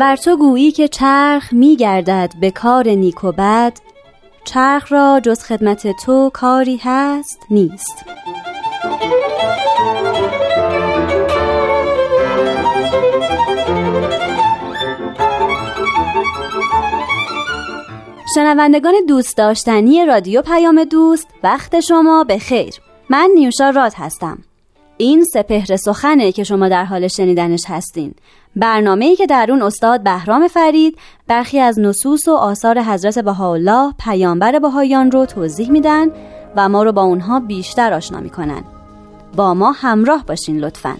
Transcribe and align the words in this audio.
ور 0.00 0.16
تو 0.16 0.36
گویی 0.36 0.72
که 0.72 0.88
چرخ 0.88 1.52
می 1.52 1.76
گردد 1.76 2.32
به 2.40 2.50
کار 2.50 2.88
نیک 2.88 3.24
و 3.24 3.32
بد 3.32 3.72
چرخ 4.44 4.92
را 4.92 5.20
جز 5.24 5.44
خدمت 5.44 5.86
تو 6.04 6.30
کاری 6.34 6.80
هست 6.82 7.38
نیست. 7.50 8.04
شنوندگان 18.34 18.94
دوست 19.08 19.36
داشتنی 19.36 20.04
رادیو 20.06 20.42
پیام 20.42 20.84
دوست 20.84 21.28
وقت 21.42 21.80
شما 21.80 22.24
به 22.24 22.38
خیر. 22.38 22.74
من 23.10 23.30
نیوشا 23.34 23.70
راد 23.70 23.92
هستم. 23.96 24.38
این 25.00 25.24
سپهر 25.24 25.76
سخنه 25.76 26.32
که 26.32 26.44
شما 26.44 26.68
در 26.68 26.84
حال 26.84 27.08
شنیدنش 27.08 27.62
هستین. 27.68 28.14
برنامه‌ای 28.56 29.16
که 29.16 29.26
در 29.26 29.46
اون 29.50 29.62
استاد 29.62 30.02
بهرام 30.02 30.48
فرید 30.48 30.98
برخی 31.26 31.58
از 31.58 31.78
نصوص 31.78 32.28
و 32.28 32.32
آثار 32.32 32.82
حضرت 32.82 33.18
بهاءالله 33.18 33.94
پیامبر 33.98 34.58
بهایان 34.58 35.10
رو 35.10 35.26
توضیح 35.26 35.70
میدن 35.70 36.08
و 36.56 36.68
ما 36.68 36.82
رو 36.82 36.92
با 36.92 37.02
اونها 37.02 37.40
بیشتر 37.40 37.92
آشنا 37.92 38.20
می‌کنن. 38.20 38.64
با 39.36 39.54
ما 39.54 39.72
همراه 39.72 40.24
باشین 40.26 40.58
لطفاً. 40.58 40.96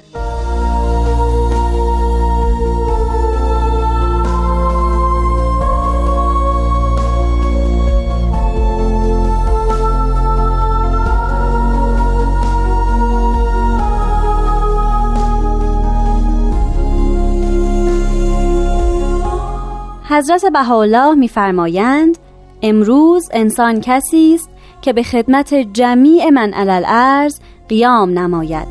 حضرت 20.21 20.45
بهاءالله 20.53 21.15
میفرمایند 21.15 22.19
امروز 22.63 23.29
انسان 23.33 23.81
کسی 23.81 24.33
است 24.35 24.51
که 24.83 24.93
به 24.93 25.03
خدمت 25.03 25.55
جمیع 25.55 26.31
من 26.31 26.53
علل 26.53 26.85
ارز 26.87 27.41
قیام 27.69 28.19
نماید. 28.19 28.69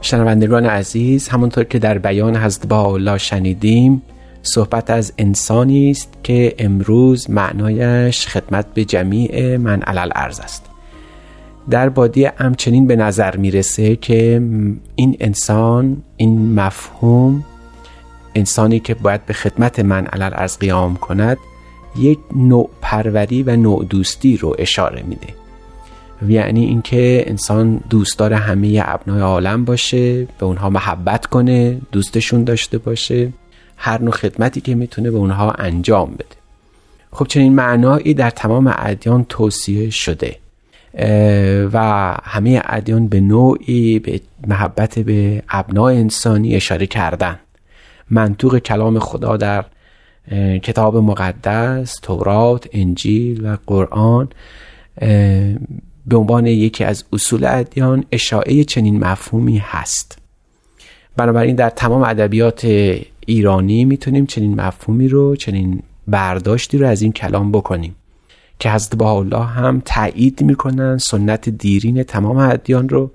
شنوندگان 0.00 0.66
عزیز 0.66 1.28
همونطور 1.28 1.64
که 1.64 1.78
در 1.78 1.98
بیان 1.98 2.36
حضرت 2.36 2.66
بهاءالله 2.66 3.18
شنیدیم 3.18 4.02
صحبت 4.42 4.90
از 4.90 5.12
انسانی 5.18 5.90
است 5.90 6.12
که 6.22 6.54
امروز 6.58 7.30
معنایش 7.30 8.26
خدمت 8.26 8.66
به 8.74 8.84
جمیع 8.84 9.56
من 9.56 9.82
علل 9.82 10.10
ارز 10.14 10.40
است. 10.40 10.66
در 11.70 11.88
بادی 11.88 12.24
همچنین 12.24 12.86
به 12.86 12.96
نظر 12.96 13.36
می‌رسه 13.36 13.96
که 13.96 14.42
این 14.96 15.16
انسان 15.20 16.02
این 16.16 16.54
مفهوم 16.54 17.44
انسانی 18.34 18.80
که 18.80 18.94
باید 18.94 19.26
به 19.26 19.32
خدمت 19.32 19.80
من 19.80 20.06
علل 20.06 20.32
ارز 20.34 20.58
قیام 20.58 20.96
کند 20.96 21.38
یک 21.98 22.18
نوع 22.36 22.70
پروری 22.82 23.42
و 23.42 23.56
نوع 23.56 23.84
دوستی 23.84 24.36
رو 24.36 24.56
اشاره 24.58 25.02
میده. 25.02 25.26
یعنی 26.28 26.64
اینکه 26.64 27.24
انسان 27.26 27.80
دوست 27.90 28.18
داره 28.18 28.36
همه 28.36 28.82
ابنای 28.84 29.20
عالم 29.20 29.64
باشه 29.64 30.24
به 30.24 30.46
اونها 30.46 30.70
محبت 30.70 31.26
کنه 31.26 31.80
دوستشون 31.92 32.44
داشته 32.44 32.78
باشه. 32.78 33.32
هر 33.84 34.02
نوع 34.02 34.12
خدمتی 34.12 34.60
که 34.60 34.74
می‌تونه 34.74 35.10
به 35.10 35.16
اونها 35.16 35.50
انجام 35.50 36.10
بده. 36.14 36.36
خب 37.12 37.26
چنین 37.26 37.54
معنایی 37.54 38.14
در 38.14 38.30
تمام 38.30 38.74
ادیان 38.76 39.24
توصیه 39.28 39.90
شده. 39.90 40.36
و 41.72 41.78
همه 42.22 42.62
ادیان 42.66 43.08
به 43.08 43.20
نوعی 43.20 43.98
به 43.98 44.20
محبت 44.46 44.98
به 44.98 45.42
ابناع 45.48 45.92
انسانی 45.92 46.56
اشاره 46.56 46.86
کردن. 46.86 47.38
منطوق 48.10 48.58
کلام 48.58 48.98
خدا 48.98 49.36
در 49.36 49.64
کتاب 50.62 50.96
مقدس 50.96 51.98
تورات 52.02 52.68
انجیل 52.72 53.46
و 53.46 53.56
قرآن 53.66 54.28
به 56.06 56.16
عنوان 56.16 56.46
یکی 56.46 56.84
از 56.84 57.04
اصول 57.12 57.44
ادیان 57.44 58.04
اشاعه 58.12 58.64
چنین 58.64 59.04
مفهومی 59.04 59.58
هست. 59.58 60.18
بنابراین 61.16 61.56
در 61.56 61.70
تمام 61.70 62.02
ادبیات 62.02 62.66
ایرانی 63.26 63.84
می‌تونیم 63.84 64.26
چنین 64.26 64.60
مفهومی 64.60 65.08
رو 65.08 65.36
چنین 65.36 65.82
برداشتی 66.08 66.78
رو 66.78 66.86
از 66.86 67.02
این 67.02 67.12
کلام 67.12 67.52
بکنیم 67.52 67.94
که 68.58 68.70
حضرت 68.70 69.02
الله 69.02 69.44
هم 69.44 69.82
تایید 69.84 70.42
می‌کنن 70.42 70.98
سنت 70.98 71.48
دیرین 71.48 72.02
تمام 72.02 72.36
ادیان 72.36 72.88
رو 72.88 73.10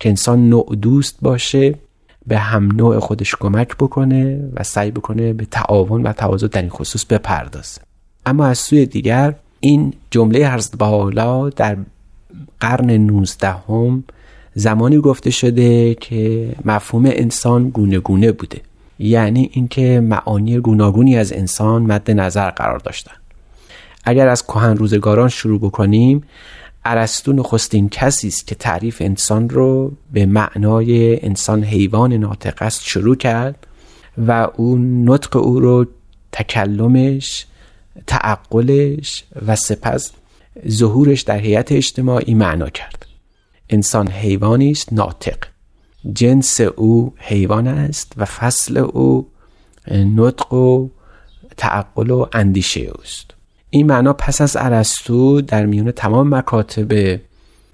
که 0.00 0.08
انسان 0.08 0.48
نوع 0.48 0.76
دوست 0.80 1.18
باشه 1.22 1.74
به 2.26 2.38
هم 2.38 2.72
نوع 2.72 2.98
خودش 2.98 3.34
کمک 3.34 3.76
بکنه 3.76 4.50
و 4.54 4.62
سعی 4.62 4.90
بکنه 4.90 5.32
به 5.32 5.44
تعاون 5.44 6.02
و 6.02 6.12
تواضع 6.12 6.46
در 6.46 6.60
این 6.60 6.70
خصوص 6.70 7.04
بپردازه. 7.04 7.80
اما 8.26 8.46
از 8.46 8.58
سوی 8.58 8.86
دیگر 8.86 9.34
این 9.60 9.92
جمله 10.10 10.54
حضرت 10.54 10.82
الله 10.82 11.50
در 11.56 11.76
قرن 12.60 12.90
19 12.90 13.48
هم 13.48 14.04
زمانی 14.54 14.98
گفته 14.98 15.30
شده 15.30 15.94
که 15.94 16.52
مفهوم 16.64 17.04
انسان 17.06 17.68
گونه 17.68 17.98
گونه 17.98 18.32
بوده. 18.32 18.60
یعنی 18.98 19.50
اینکه 19.52 20.00
معانی 20.00 20.58
گوناگونی 20.58 21.16
از 21.16 21.32
انسان 21.32 21.82
مد 21.82 22.10
نظر 22.10 22.50
قرار 22.50 22.78
داشتن. 22.78 23.12
اگر 24.04 24.28
از 24.28 24.42
کهن 24.42 24.76
روزگاران 24.76 25.28
شروع 25.28 25.60
بکنیم 25.60 26.22
ارسطو 26.84 27.32
نخستین 27.32 27.88
کسی 27.88 28.28
است 28.28 28.46
که 28.46 28.54
تعریف 28.54 29.02
انسان 29.02 29.48
رو 29.48 29.92
به 30.12 30.26
معنای 30.26 31.20
انسان 31.26 31.64
حیوان 31.64 32.12
ناطق 32.12 32.62
است 32.62 32.84
شروع 32.84 33.16
کرد 33.16 33.66
و 34.26 34.48
اون 34.56 35.08
نطق 35.08 35.36
او 35.36 35.60
رو 35.60 35.86
تکلمش 36.32 37.46
تعقلش 38.06 39.24
و 39.46 39.56
سپس 39.56 40.12
ظهورش 40.68 41.22
در 41.22 41.38
هیئت 41.38 41.72
اجتماعی 41.72 42.34
معنا 42.34 42.70
کرد. 42.70 43.06
انسان 43.70 44.08
حیوانی 44.08 44.70
است 44.70 44.92
ناطق. 44.92 45.38
جنس 46.12 46.60
او 46.60 47.14
حیوان 47.16 47.66
است 47.66 48.12
و 48.16 48.24
فصل 48.24 48.76
او 48.76 49.28
نطق 49.90 50.52
و 50.52 50.88
تعقل 51.56 52.10
و 52.10 52.26
اندیشه 52.32 52.80
اوست. 52.80 53.30
این 53.70 53.86
معنا 53.86 54.12
پس 54.12 54.40
از 54.40 54.56
ارسطو 54.60 55.40
در 55.40 55.66
میون 55.66 55.90
تمام 55.90 56.34
مکاتب 56.34 57.20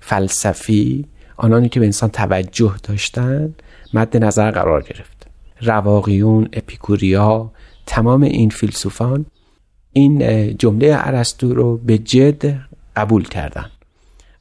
فلسفی 0.01 1.07
آنانی 1.37 1.69
که 1.69 1.81
به 1.81 1.87
انسان 1.87 2.11
توجه 2.11 2.75
داشتند 2.83 3.63
مد 3.95 4.17
نظر 4.17 4.51
قرار 4.51 4.83
گرفت. 4.83 5.27
رواقیون 5.61 6.49
اپیکوریا 6.53 7.51
تمام 7.87 8.23
این 8.23 8.51
فیلسوفان 8.51 9.27
این 9.93 10.57
جمله 10.57 10.95
ارسطو 10.99 11.55
رو 11.55 11.77
به 11.77 11.99
جد 11.99 12.61
قبول 12.97 13.25
کردند 13.29 13.71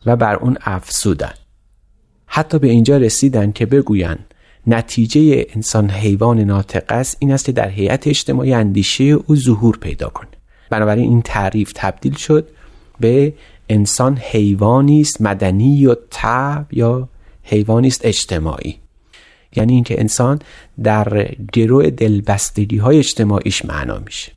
و 0.05 0.15
بر 0.15 0.35
اون 0.35 0.57
افسودن 0.61 1.33
حتی 2.31 2.59
به 2.59 2.67
اینجا 2.67 2.97
رسیدن 2.97 3.51
که 3.51 3.65
بگویند 3.65 4.25
نتیجه 4.67 5.45
انسان 5.55 5.89
حیوان 5.89 6.39
ناطق 6.39 6.83
است 6.89 7.17
این 7.19 7.31
است 7.31 7.45
که 7.45 7.51
در 7.51 7.69
هیئت 7.69 8.07
اجتماعی 8.07 8.53
اندیشه 8.53 9.03
او 9.03 9.35
ظهور 9.35 9.77
پیدا 9.77 10.09
کنه 10.09 10.29
بنابراین 10.69 11.09
این 11.09 11.21
تعریف 11.21 11.71
تبدیل 11.75 12.15
شد 12.15 12.47
به 12.99 13.33
انسان 13.69 14.17
حیوانی 14.17 15.01
است 15.01 15.21
مدنی 15.21 15.77
یا 15.77 15.97
تب 16.11 16.65
یا 16.71 17.09
حیوانی 17.43 17.87
است 17.87 18.01
اجتماعی. 18.05 18.75
یعنی 19.55 19.73
اینکه 19.73 19.99
انسان 19.99 20.39
در 20.83 21.35
گروه 21.53 21.89
دلبستگی 21.89 22.77
های 22.77 22.97
اجتماعیش 22.97 23.65
معنا 23.65 23.99
میشه. 23.99 24.31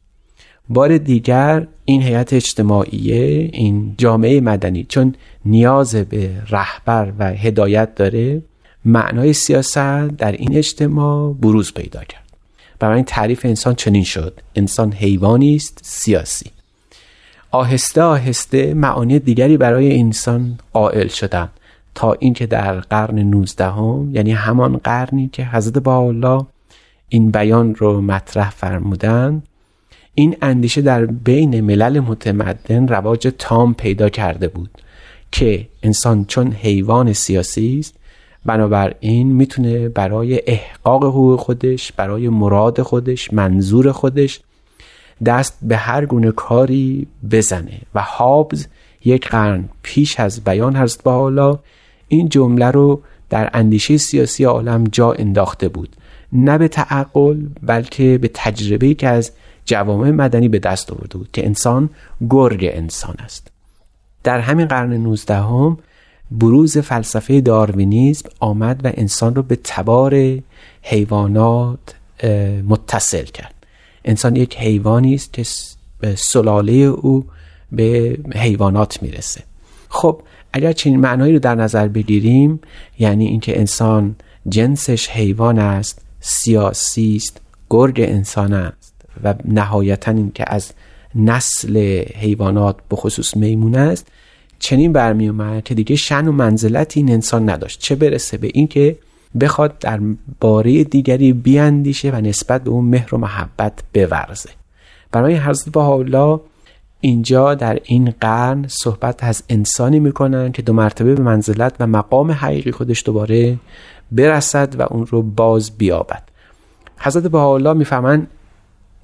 بار 0.73 0.99
دیگر 0.99 1.67
این 1.85 2.03
هیئت 2.03 2.33
اجتماعیه 2.33 3.51
این 3.53 3.95
جامعه 3.99 4.41
مدنی 4.41 4.85
چون 4.89 5.15
نیاز 5.45 5.95
به 5.95 6.31
رهبر 6.51 7.13
و 7.19 7.25
هدایت 7.25 7.95
داره 7.95 8.43
معنای 8.85 9.33
سیاست 9.33 10.09
در 10.09 10.33
این 10.33 10.57
اجتماع 10.57 11.35
بروز 11.35 11.75
پیدا 11.75 12.05
کرد. 12.05 12.23
برای 12.79 12.97
این 12.97 13.05
تعریف 13.05 13.45
انسان 13.45 13.75
چنین 13.75 14.05
شد. 14.05 14.41
انسان 14.57 14.93
حیوانی 14.93 15.57
است 15.57 15.79
سیاسی. 15.83 16.51
آهسته 17.51 18.03
آهسته 18.03 18.75
معانی 18.75 19.19
دیگری 19.19 19.57
برای 19.57 19.99
انسان 20.01 20.59
قائل 20.73 21.09
شدن. 21.09 21.49
تا 21.95 22.13
اینکه 22.13 22.47
در 22.47 22.81
قرن 22.81 23.19
19 23.19 23.65
هم 23.65 24.11
یعنی 24.15 24.33
همان 24.33 24.77
قرنی 24.77 25.31
که 25.33 25.45
حضرت 25.45 25.79
با 25.79 26.47
این 27.09 27.31
بیان 27.31 27.75
رو 27.75 28.01
مطرح 28.01 28.51
فرمودن 28.51 29.43
این 30.15 30.37
اندیشه 30.43 30.83
در 30.83 31.07
بین 31.07 31.61
ملل 31.61 32.01
متمدن 32.01 32.89
رواج 32.89 33.33
تام 33.39 33.75
پیدا 33.75 34.09
کرده 34.09 34.49
بود 34.49 34.71
که 35.33 35.69
انسان 35.83 36.25
چون 36.25 36.53
حیوان 36.53 37.13
سیاسی 37.13 37.79
است 37.79 37.95
بنابراین 38.45 39.33
می‌تونه 39.33 39.89
برای 39.89 40.43
احقاق 40.47 41.05
حقوق 41.05 41.41
خودش 41.41 41.93
برای 41.93 42.29
مراد 42.29 42.83
خودش 42.83 43.33
منظور 43.33 43.93
خودش 43.93 44.41
دست 45.25 45.59
به 45.63 45.77
هر 45.77 46.07
گونه 46.07 46.33
کاری 46.33 47.07
بزنه 47.31 47.79
و 47.95 48.03
هابز 48.03 48.67
یک 49.05 49.29
قرن 49.29 49.69
پیش 49.83 50.21
از 50.21 50.45
بیان 50.45 50.77
حضرت 50.77 51.07
حالا 51.07 51.59
این 52.09 52.29
جمله 52.29 52.71
رو 52.71 53.03
در 53.31 53.51
اندیشه 53.55 53.97
سیاسی 53.97 54.45
عالم 54.45 54.85
جا 54.85 55.13
انداخته 55.13 55.69
بود. 55.69 55.97
نه 56.33 56.59
به 56.59 56.69
تعقل 56.69 57.37
بلکه 57.63 58.19
به 58.19 58.31
تجربه 58.35 58.95
که 58.95 59.09
از 59.09 59.33
جوامع 59.65 60.11
مدنی 60.11 60.49
به 60.49 60.59
دست 60.59 60.93
آورده 60.93 61.19
بود 61.19 61.29
که 61.33 61.47
انسان 61.47 61.91
گرگ 62.31 62.71
انسان 62.73 63.15
است. 63.19 63.49
در 64.25 64.41
همین 64.41 64.67
قرن 64.67 64.93
19 64.93 65.35
هم 65.35 65.79
بروز 66.31 66.79
فلسفه 66.79 67.41
داروینیزم 67.41 68.29
آمد 68.41 68.81
و 68.85 68.93
انسان 68.95 69.35
رو 69.35 69.43
به 69.43 69.59
تبار 69.65 70.39
حیوانات 70.83 71.79
متصل 72.69 73.25
کرد. 73.25 73.55
انسان 74.05 74.37
یک 74.37 74.59
حیوانی 74.59 75.15
است 75.15 75.33
که 75.33 75.45
سلاله 76.15 76.73
او 76.73 77.25
به 77.73 78.19
حیوانات 78.35 79.03
می‌رسه. 79.03 79.43
خب 79.89 80.23
اگر 80.53 80.73
چنین 80.73 81.01
معنایی 81.01 81.33
رو 81.33 81.39
در 81.39 81.55
نظر 81.55 81.89
بگیریم 81.89 82.61
یعنی 82.99 83.27
اینکه 83.27 83.59
انسان 83.59 84.17
جنسش 84.49 85.09
حیوان 85.09 85.59
است 85.59 86.03
سیاسی 86.21 87.17
است 87.17 87.41
گرگ 87.71 88.01
انسان 88.01 88.53
است 88.53 88.82
و 89.23 89.35
نهایتا 89.45 90.11
اینکه 90.11 90.45
از 90.47 90.73
نسل 91.15 92.05
حیوانات 92.17 92.77
به 92.89 92.97
خصوص 92.97 93.37
میمون 93.37 93.75
است 93.75 94.07
چنین 94.59 94.93
برمی 94.93 95.29
اومد 95.29 95.65
که 95.65 95.75
دیگه 95.75 95.97
شن 95.97 96.29
و 96.29 96.33
منزلت 96.33 96.97
این 96.97 97.11
انسان 97.11 97.51
نداشت. 97.51 97.81
چه 97.81 97.95
برسه 97.95 98.37
به 98.37 98.51
اینکه 98.55 98.97
بخواد 99.41 99.79
در 99.79 100.01
باره 100.41 100.85
دیگری 100.85 101.33
بیاندیشه 101.33 102.11
و 102.11 102.17
نسبت 102.17 102.65
به 102.65 102.71
اون 102.71 102.85
مهر 102.85 103.15
و 103.15 103.19
محبت 103.19 103.73
بورزه. 103.95 104.51
برای 105.13 105.37
حضرت 105.37 105.77
حالا 105.77 106.41
اینجا 107.01 107.55
در 107.55 107.79
این 107.85 108.15
قرن 108.21 108.65
صحبت 108.69 109.25
از 109.25 109.43
انسانی 109.49 110.01
می‌کنن 110.01 110.53
که 110.53 110.63
دو 110.63 110.73
مرتبه 110.73 111.15
به 111.15 111.23
منزلت 111.23 111.75
و 111.81 111.87
مقام 111.87 112.31
حقیقی 112.31 112.73
خودش 112.73 113.03
دوباره 113.07 113.59
برسد 114.13 114.81
و 114.81 114.83
اون 114.83 115.07
رو 115.07 115.23
باز 115.23 115.71
بیابد. 115.79 116.23
حضرت 116.99 117.35
حالا 117.35 117.75
می‌فهمن 117.75 118.27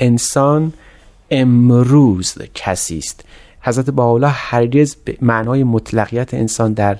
انسان 0.01 0.73
امروز 1.31 2.35
کسی 2.55 2.99
است. 2.99 3.25
حضرت 3.61 3.91
باولا 3.91 4.29
هرگز 4.33 4.97
به 5.05 5.17
معنای 5.23 5.65
مطلقیت 5.65 6.35
انسان 6.35 6.73
در 6.73 6.97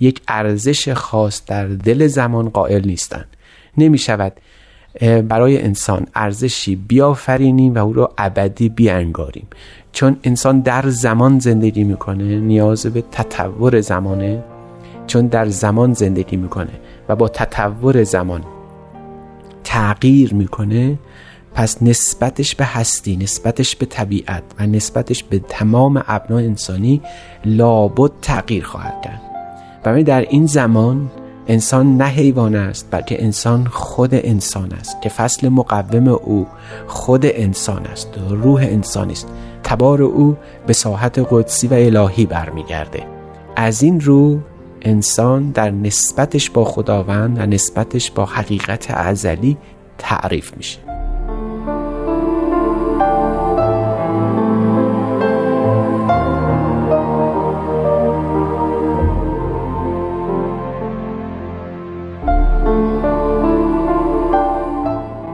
یک 0.00 0.20
ارزش 0.28 0.88
خاص 0.88 1.42
در 1.46 1.66
دل 1.66 2.06
زمان 2.06 2.48
قائل 2.48 2.86
نیستند. 2.86 3.26
نمی 3.78 3.98
شود 3.98 4.32
برای 5.28 5.62
انسان 5.62 6.06
ارزشی 6.14 6.76
بیافرینیم 6.76 7.74
و 7.74 7.78
او 7.78 7.92
را 7.92 8.12
ابدی 8.18 8.68
بیانگاریم. 8.68 9.46
چون 9.92 10.16
انسان 10.24 10.60
در 10.60 10.88
زمان 10.88 11.38
زندگی 11.38 11.84
می‌کنه 11.84 12.40
نیاز 12.40 12.86
به 12.86 13.04
تطور 13.12 13.80
زمانه. 13.80 14.44
چون 15.06 15.26
در 15.26 15.48
زمان 15.48 15.92
زندگی 15.92 16.36
می‌کنه 16.36 16.72
و 17.08 17.16
با 17.16 17.28
تطور 17.28 18.04
زمان 18.04 18.44
تغییر 19.64 20.34
می‌کنه 20.34 20.98
پس 21.54 21.82
نسبتش 21.82 22.54
به 22.54 22.64
هستی 22.64 23.16
نسبتش 23.16 23.76
به 23.76 23.86
طبیعت 23.86 24.42
و 24.58 24.66
نسبتش 24.66 25.24
به 25.24 25.38
تمام 25.38 26.04
ابناع 26.06 26.42
انسانی 26.42 27.02
لابد 27.44 28.10
تغییر 28.22 28.64
خواهد 28.64 29.02
کرد. 29.04 29.20
برای 29.82 30.02
در 30.02 30.20
این 30.20 30.46
زمان 30.46 31.10
انسان 31.48 31.96
نه 31.96 32.04
حیوان 32.04 32.54
است 32.54 32.88
بلکه 32.90 33.24
انسان 33.24 33.66
خود 33.66 34.14
انسان 34.14 34.72
است 34.72 35.02
که 35.02 35.08
فصل 35.08 35.48
مقوم 35.48 36.08
او 36.08 36.46
خود 36.86 37.26
انسان 37.26 37.86
است 37.86 38.08
روح 38.30 38.60
انسانی 38.60 39.12
است. 39.12 39.28
تبار 39.64 40.02
او 40.02 40.36
به 40.66 40.72
ساحت 40.72 41.26
قدسی 41.30 41.66
و 41.66 41.74
الهی 41.74 42.26
برمیگرده. 42.26 43.06
از 43.56 43.82
این 43.82 44.00
رو 44.00 44.38
انسان 44.82 45.50
در 45.50 45.70
نسبتش 45.70 46.50
با 46.50 46.64
خداوند 46.64 47.38
و 47.38 47.46
نسبتش 47.46 48.10
با 48.10 48.24
حقیقت 48.24 48.90
ازلی 48.90 49.56
تعریف 49.98 50.56
میشه. 50.56 50.89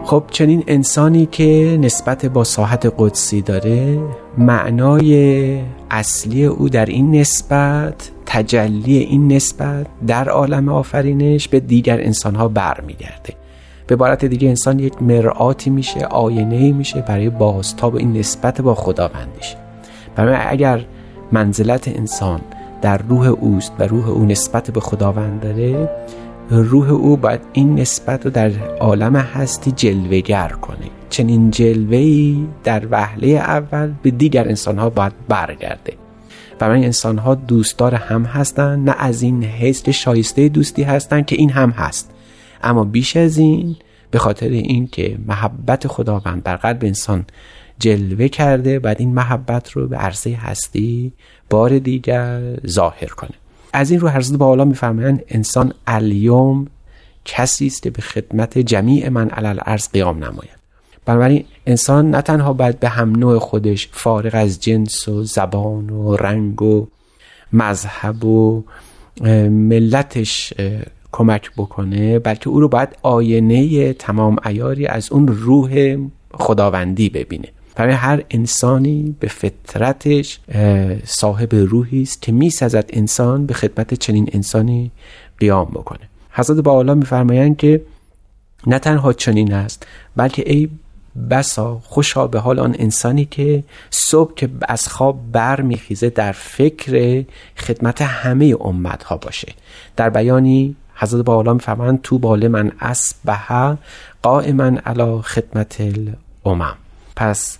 خب 0.06 0.24
چنین 0.30 0.64
انسانی 0.66 1.26
که 1.26 1.78
نسبت 1.80 2.26
با 2.26 2.44
ساحت 2.44 2.92
قدسی 2.98 3.42
داره 3.42 3.98
معنای 4.38 5.60
اصلی 5.90 6.44
او 6.44 6.68
در 6.68 6.86
این 6.86 7.20
نسبت 7.20 8.10
تجلی 8.26 8.96
این 8.96 9.32
نسبت 9.32 9.86
در 10.06 10.28
عالم 10.28 10.68
آفرینش 10.68 11.48
به 11.48 11.60
دیگر 11.60 12.00
انسانها 12.00 12.48
برمیگرده. 12.48 13.34
به 13.86 13.94
عبارت 13.94 14.24
دیگه 14.24 14.48
انسان 14.48 14.78
یک 14.78 15.02
مرآتی 15.02 15.70
میشه 15.70 16.00
آینه 16.06 16.72
میشه 16.72 17.00
برای 17.00 17.30
بازتاب 17.30 17.94
این 17.94 18.12
نسبت 18.12 18.60
با 18.60 18.74
خداوندش. 18.74 19.56
برای 20.16 20.36
اگر 20.48 20.84
منزلت 21.32 21.88
انسان 21.88 22.40
در 22.82 22.98
روح 22.98 23.26
اوست 23.26 23.72
و 23.78 23.82
روح 23.82 24.08
او 24.08 24.24
نسبت 24.24 24.70
به 24.70 24.80
خداوند 24.80 25.40
داره 25.40 25.88
روح 26.50 26.90
او 26.90 27.16
باید 27.16 27.40
این 27.52 27.74
نسبت 27.74 28.24
رو 28.24 28.30
در 28.30 28.50
عالم 28.80 29.16
هستی 29.16 29.72
جلوگر 29.72 30.48
کنه. 30.48 30.90
چنین 31.10 31.50
جلوهی 31.50 32.48
در 32.64 32.86
وهله 32.90 33.28
اول 33.28 33.92
به 34.02 34.10
دیگر 34.10 34.48
انسان 34.48 34.78
ها 34.78 34.90
باید 34.90 35.12
برگرده. 35.28 35.92
برای 36.58 36.84
انسان 36.84 37.18
ها 37.18 37.34
دوستدار 37.34 37.94
هم 37.94 38.24
هستند 38.24 38.90
نه 38.90 38.96
از 38.98 39.22
این 39.22 39.44
حیث 39.44 39.82
که 39.82 39.92
شایسته 39.92 40.48
دوستی 40.48 40.82
هستند 40.82 41.26
که 41.26 41.36
این 41.36 41.50
هم 41.50 41.70
هست. 41.70 42.10
اما 42.62 42.84
بیش 42.84 43.16
از 43.16 43.38
این 43.38 43.76
به 44.10 44.18
خاطر 44.18 44.48
اینکه 44.48 45.18
محبت 45.26 45.86
خداوند 45.86 46.42
در 46.42 46.56
قلب 46.56 46.84
انسان 46.84 47.24
جلوه 47.78 48.28
کرده 48.28 48.78
بعد 48.78 49.00
این 49.00 49.14
محبت 49.14 49.70
رو 49.70 49.88
به 49.88 49.96
عرصه 49.96 50.30
هستی 50.30 51.12
بار 51.50 51.78
دیگر 51.78 52.40
ظاهر 52.66 53.08
کنه. 53.08 53.34
از 53.72 53.90
این 53.90 54.00
رو 54.00 54.08
حضرت 54.08 54.38
بالا 54.38 54.64
میفرمایند 54.64 55.24
انسان 55.28 55.72
الیوم 55.86 56.66
کسی 57.24 57.66
است 57.66 57.88
به 57.88 58.02
خدمت 58.02 58.58
جمیع 58.58 59.08
من 59.08 59.28
علل 59.28 59.58
ارز 59.66 59.88
قیام 59.88 60.24
نماید. 60.24 60.56
بنابراین 61.04 61.44
انسان 61.66 62.10
نه 62.10 62.22
تنها 62.22 62.52
باید 62.52 62.80
به 62.80 62.88
هم 62.88 63.10
نوع 63.10 63.38
خودش 63.38 63.88
فارغ 63.92 64.34
از 64.34 64.60
جنس 64.60 65.08
و 65.08 65.24
زبان 65.24 65.90
و 65.90 66.16
رنگ 66.16 66.62
و 66.62 66.86
مذهب 67.52 68.24
و 68.24 68.64
ملتش 69.50 70.54
کمک 71.12 71.50
بکنه 71.56 72.18
بلکه 72.18 72.48
او 72.48 72.60
رو 72.60 72.68
باید 72.68 72.88
آینه 73.02 73.92
تمام 73.92 74.36
ایاری 74.46 74.86
از 74.86 75.12
اون 75.12 75.28
روح 75.28 75.96
خداوندی 76.32 77.08
ببینه. 77.08 77.48
برای 77.76 77.94
هر 77.94 78.24
انسانی 78.30 79.16
به 79.20 79.28
فطرتش 79.28 80.40
صاحب 81.04 81.54
روحی 81.54 82.02
است 82.02 82.22
که 82.22 82.32
می‌سازد 82.32 82.90
انسان 82.92 83.46
به 83.46 83.54
خدمت 83.54 83.94
چنین 83.94 84.30
انسانی 84.32 84.90
قیام 85.38 85.66
بکنه. 85.66 86.08
حضرت 86.30 86.56
با 86.56 86.82
میفرمایند 86.82 87.56
که 87.56 87.82
نه 88.66 88.78
تنها 88.78 89.12
چنین 89.12 89.52
است 89.52 89.86
بلکه 90.16 90.52
ای 90.52 90.68
بسا 91.30 91.78
خوشا 91.84 92.26
به 92.26 92.38
حال 92.38 92.58
آن 92.58 92.76
انسانی 92.78 93.24
که 93.24 93.64
صبح 93.90 94.34
که 94.34 94.48
از 94.62 94.88
خواب 94.88 95.20
بر 95.32 95.60
میخیزه 95.60 96.10
در 96.10 96.32
فکر 96.32 97.24
خدمت 97.56 98.02
همه 98.02 98.56
امت 98.60 99.02
ها 99.02 99.16
باشه. 99.16 99.52
در 99.96 100.10
بیانی 100.10 100.76
حضرت 100.94 101.24
با 101.24 101.42
می 101.42 101.52
میفرمایند 101.52 102.02
تو 102.02 102.18
بال 102.18 102.48
من 102.48 102.72
اسبه 102.80 103.78
قائما 104.22 104.64
علی 104.86 105.22
خدمت 105.22 105.80
الامم. 105.80 106.76
پس 107.16 107.58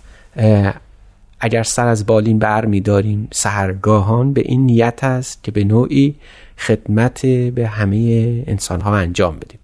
اگر 1.39 1.63
سر 1.63 1.87
از 1.87 2.05
بالین 2.05 2.39
بر 2.39 2.65
می 2.65 2.81
داریم 2.81 3.27
سهرگاهان 3.31 4.33
به 4.33 4.41
این 4.41 4.65
نیت 4.65 5.03
است 5.03 5.43
که 5.43 5.51
به 5.51 5.63
نوعی 5.63 6.15
خدمت 6.57 7.25
به 7.25 7.67
همه 7.67 7.97
انسان 8.47 8.81
ها 8.81 8.95
انجام 8.95 9.37
بدیم. 9.39 9.59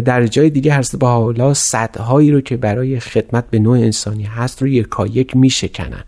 در 0.00 0.26
جای 0.26 0.50
دیگه 0.50 0.74
هست 0.74 0.96
با 0.96 1.12
حالا 1.12 1.54
صدهایی 1.54 2.30
رو 2.30 2.40
که 2.40 2.56
برای 2.56 3.00
خدمت 3.00 3.44
به 3.50 3.58
نوع 3.58 3.78
انسانی 3.78 4.24
هست 4.24 4.62
رو 4.62 4.68
یکا 4.68 5.06
یک 5.06 5.36
می 5.36 5.50
شکنن 5.50 6.04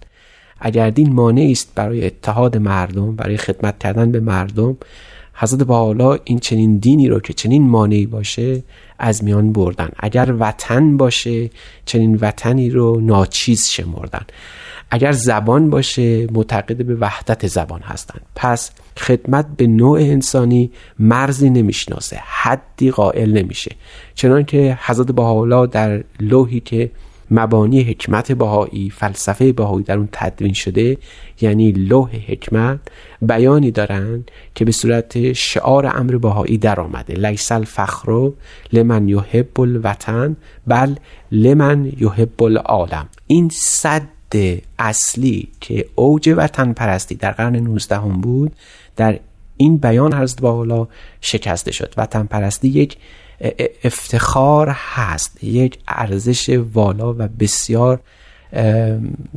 اگر 0.61 0.91
دین 0.91 1.13
مانعی 1.13 1.53
است 1.53 1.73
برای 1.75 2.07
اتحاد 2.07 2.57
مردم 2.57 3.17
برای 3.17 3.37
خدمت 3.37 3.79
کردن 3.79 4.13
به 4.13 4.21
مردم 4.21 4.77
حضرت 5.35 5.63
با 5.63 6.19
این 6.25 6.39
چنین 6.39 6.77
دینی 6.79 7.09
رو 7.09 7.21
که 7.21 7.33
چنین 7.33 7.69
مانعی 7.69 8.07
باشه 8.07 8.63
از 8.99 9.25
میان 9.25 9.53
بردن. 9.53 9.89
اگر 9.99 10.35
وطن 10.39 10.97
باشه 10.97 11.51
چنین 11.87 12.19
وطنی 12.21 12.71
رو 12.71 13.01
ناچیز 13.01 13.69
شمردن. 13.71 14.25
اگر 14.91 15.13
زبان 15.13 15.71
باشه 15.71 16.27
معتقد 16.33 16.85
به 16.85 16.95
وحدت 16.95 17.47
زبان 17.47 17.81
هستند 17.81 18.21
پس 18.37 18.71
خدمت 18.99 19.47
به 19.57 19.67
نوع 19.67 19.99
انسانی 19.99 20.71
مرزی 20.99 21.51
نمی‌شناسه 21.51 22.21
حدی 22.25 22.91
قائل 22.91 23.33
نمیشه. 23.33 23.71
چنانکه 24.15 24.79
حضرت 24.83 25.07
بهاءالله 25.07 25.67
در 25.67 26.05
لوحی 26.21 26.61
که 26.61 26.91
مبانی 27.35 27.83
حکمت 27.83 28.33
بهایی 28.33 28.91
فلسفه 28.91 29.53
بهایی 29.53 29.85
در 29.85 29.97
اون 29.97 30.09
تدوین 30.13 30.53
شده 30.53 30.99
یعنی 31.41 31.73
لوح 31.73 32.17
حکمت 32.17 32.81
بیانی 33.23 33.71
دارند 33.71 34.31
که 34.55 34.65
به 34.65 34.73
صورت 34.73 35.33
شعار 35.33 35.87
امر 35.87 36.17
بهایی 36.17 36.59
در 36.59 36.81
آمده. 36.81 37.15
لیس 37.15 37.53
الفخر 37.53 38.31
لمن 38.73 39.09
یحب 39.09 39.61
الوطن 39.61 40.37
بل 40.67 40.95
لمن 41.33 41.93
یحب 42.01 42.43
العالم. 42.43 43.09
این 43.27 43.51
صد 43.53 44.03
اصلی 44.79 45.49
که 45.61 45.87
اوج 45.95 46.35
وطن 46.37 46.73
پرستی 46.73 47.15
در 47.15 47.31
قرن 47.31 47.57
19 47.57 47.97
هم 47.97 48.21
بود 48.21 48.53
در 48.97 49.21
این 49.57 49.77
بیان 49.77 50.15
حضرت 50.15 50.41
بالا 50.41 50.89
شکسته 51.21 51.73
شد 51.73 51.95
وطن 51.97 52.27
پرستی 52.27 52.69
یک 52.69 52.97
افتخار 53.85 54.69
هست 54.75 55.45
یک 55.45 55.79
ارزش 55.89 56.61
والا 56.75 57.15
و 57.15 57.29
بسیار 57.29 58.01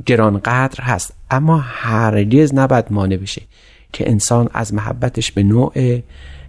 گرانقدر 0.05 0.83
هست. 0.83 1.13
اما 1.31 1.57
هرگز 1.57 2.53
نباید 2.53 2.86
مانع 2.89 3.17
بشه 3.17 3.41
که 3.93 4.09
انسان 4.09 4.50
از 4.53 4.74
محبتش 4.74 5.31
به 5.31 5.43
نوع 5.43 5.74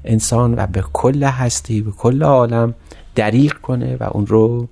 انسان 0.04 0.54
و 0.58 0.66
به 0.66 0.84
کل 0.92 1.25
هستی 1.25 1.80
به 1.80 1.90
کل 1.90 2.22
عالم 2.22 2.75
دریق 3.14 3.54
کنه 3.54 3.96
و 3.96 4.08
اون 4.10 4.26
رو 4.26 4.68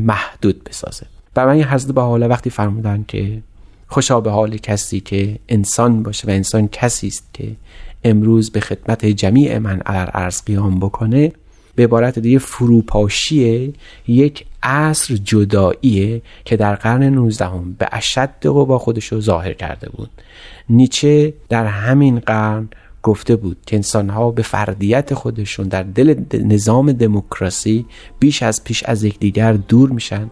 محدود 0.00 0.64
بسازه. 0.64 1.06
برای 1.34 1.62
حضرت 1.62 1.98
حالا 1.98 2.28
وقتی 2.28 2.50
فرمودن 2.50 3.04
که 3.08 3.42
خوشا 3.88 4.20
به 4.20 4.30
حال 4.30 4.56
کسی 4.56 5.00
که 5.00 5.38
انسان 5.48 6.02
باشه 6.02 6.28
و 6.28 6.30
انسان 6.30 6.68
کسی 6.68 7.06
است 7.06 7.28
که 7.32 7.56
امروز 8.04 8.50
به 8.50 8.60
خدمت 8.60 9.06
جمیع 9.06 9.58
من 9.58 9.80
عرض 9.80 10.42
قیام 10.42 10.80
بکنه 10.80 11.32
به 11.74 11.84
عبارت 11.84 12.18
دیگه 12.18 12.38
فروپاشی 12.38 13.74
یک 14.06 14.46
عصر 14.62 15.14
جداییه 15.16 16.22
که 16.44 16.56
در 16.56 16.74
قرن 16.74 17.02
19 17.02 17.44
هم 17.44 17.76
به 17.78 17.88
اشد 17.92 18.28
قوا 18.42 18.78
خودش 18.78 19.06
رو 19.06 19.20
ظاهر 19.20 19.52
کرده 19.52 19.88
بود. 19.88 20.10
نیچه 20.68 21.34
در 21.48 21.66
همین 21.66 22.18
قرن 22.18 22.68
گفته 23.02 23.36
بود 23.36 23.56
که 23.66 23.76
انسانها 23.76 24.30
به 24.30 24.42
فردیت 24.42 25.14
خودشون 25.14 25.68
در 25.68 25.82
دل 25.82 26.14
نظام 26.32 26.92
دموکراسی 26.92 27.86
بیش 28.18 28.42
از 28.42 28.64
پیش 28.64 28.84
از 28.84 29.04
یکدیگر 29.04 29.52
دور 29.52 29.90
میشن 29.90 30.30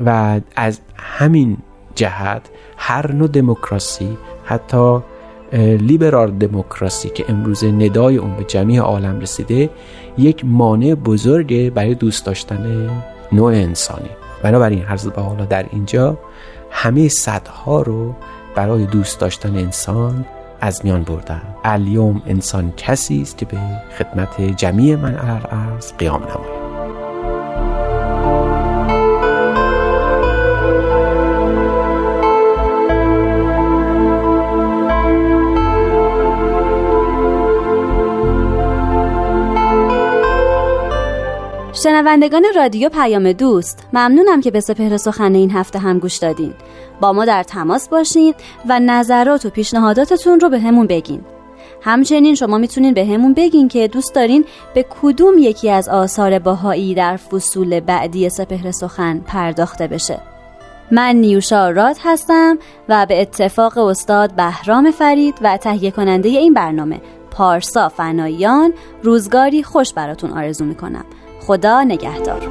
و 0.00 0.40
از 0.56 0.80
همین 0.96 1.56
جهت 1.94 2.42
هر 2.76 3.12
نوع 3.12 3.28
دموکراسی 3.28 4.18
حتی 4.44 5.00
لیبرال 5.52 6.30
دموکراسی 6.30 7.08
که 7.08 7.24
امروز 7.28 7.64
ندای 7.64 8.16
اون 8.16 8.36
به 8.36 8.44
جمعی 8.44 8.78
عالم 8.78 9.20
رسیده 9.20 9.70
یک 10.18 10.44
مانع 10.44 10.94
بزرگ 10.94 11.72
برای 11.72 11.94
دوست 11.94 12.26
داشتن 12.26 12.90
نوع 13.32 13.52
انسانی. 13.52 14.10
بنابراین 14.42 14.84
حضرت 14.84 15.18
حالا 15.18 15.44
در 15.44 15.66
اینجا 15.72 16.18
همه 16.70 17.08
صدها 17.08 17.82
رو 17.82 18.14
برای 18.54 18.86
دوست 18.86 19.20
داشتن 19.20 19.56
انسان 19.56 20.24
از 20.60 20.80
میان 20.84 21.02
بردن. 21.02 21.42
الیوم 21.64 22.22
انسان 22.26 22.72
کسی 22.76 23.22
است 23.22 23.38
که 23.38 23.46
به 23.46 23.58
خدمت 23.98 24.40
جمعی 24.40 24.96
من 24.96 25.14
الارض 25.14 25.92
قیام 25.92 26.22
نماید. 26.22 26.63
شنوندگان 41.84 42.44
رادیو 42.56 42.88
پیام 42.88 43.32
دوست 43.32 43.86
ممنونم 43.92 44.40
که 44.40 44.50
به 44.50 44.60
سپهر 44.60 44.96
سخن 44.96 45.34
این 45.34 45.50
هفته 45.50 45.78
هم 45.78 45.98
گوش 45.98 46.16
دادین. 46.16 46.54
با 47.00 47.12
ما 47.12 47.24
در 47.24 47.42
تماس 47.42 47.88
باشین 47.88 48.34
و 48.68 48.80
نظرات 48.80 49.46
و 49.46 49.50
پیشنهاداتتون 49.50 50.40
رو 50.40 50.48
به 50.48 50.58
همون 50.58 50.86
بگین. 50.86 51.20
همچنین 51.82 52.34
شما 52.34 52.58
می‌تونین 52.58 52.94
به 52.94 53.06
همون 53.06 53.34
بگین 53.34 53.68
که 53.68 53.88
دوست 53.88 54.14
دارین 54.14 54.44
به 54.74 54.86
کدوم 55.02 55.38
یکی 55.38 55.70
از 55.70 55.88
آثار 55.88 56.38
باهایی 56.38 56.94
در 56.94 57.16
فصول 57.16 57.80
بعدی 57.80 58.28
سپهر 58.28 58.70
سخن 58.70 59.18
پرداخته 59.18 59.86
بشه. 59.86 60.20
من 60.90 61.16
نیوشا 61.16 61.70
راد 61.70 61.96
هستم 62.04 62.58
و 62.88 63.06
به 63.06 63.20
اتفاق 63.20 63.78
استاد 63.78 64.32
بهرام 64.32 64.90
فرید 64.90 65.34
و 65.42 65.56
تهیه 65.56 65.90
کننده 65.90 66.28
این 66.28 66.54
برنامه 66.54 67.00
پارسا 67.30 67.88
فنایان 67.88 68.72
روزگاری 69.02 69.62
خوش 69.62 69.92
براتون 69.92 70.30
آرزو 70.30 70.64
می‌کنم. 70.64 71.04
خدا 71.46 71.82
نگهدار. 71.84 72.48